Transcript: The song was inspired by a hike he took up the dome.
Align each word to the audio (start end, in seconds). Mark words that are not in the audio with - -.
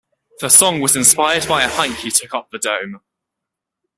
The 0.39 0.49
song 0.49 0.81
was 0.81 0.95
inspired 0.95 1.47
by 1.47 1.61
a 1.61 1.69
hike 1.69 1.97
he 1.97 2.09
took 2.09 2.33
up 2.33 2.49
the 2.49 2.57
dome. 2.57 3.01